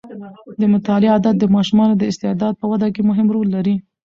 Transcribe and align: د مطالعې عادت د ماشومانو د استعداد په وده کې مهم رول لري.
د 0.59 0.61
مطالعې 0.73 1.11
عادت 1.13 1.35
د 1.39 1.45
ماشومانو 1.55 1.93
د 1.97 2.03
استعداد 2.11 2.53
په 2.61 2.65
وده 2.71 2.87
کې 2.93 3.01
مهم 3.09 3.27
رول 3.35 3.47
لري. 3.55 3.75